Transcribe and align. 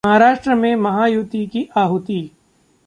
महाराष्ट्र 0.05 0.53
में 0.55 0.75
महायुति 0.75 1.45
की 1.47 1.67
आहुति 1.77 2.19